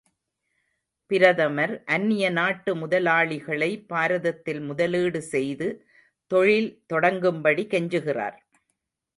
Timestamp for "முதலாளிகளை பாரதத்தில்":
2.75-4.61